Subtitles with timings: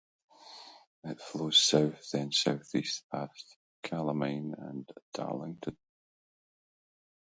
[1.03, 5.77] It flows south, then southeast, past Calamine and Darlington.